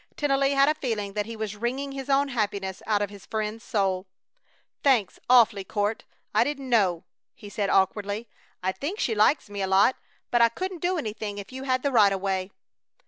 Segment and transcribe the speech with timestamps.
[0.17, 3.63] Tennelly had a feeling that he was wringing his own happiness out of his friend's
[3.63, 4.07] soul:
[4.83, 6.05] "Thanks, awfully, Court!
[6.33, 7.03] I didn't know,"
[7.35, 8.27] he said, awkwardly.
[8.63, 9.95] "I think she likes me a lot,
[10.31, 12.49] but I couldn't do anything if you had the right of way."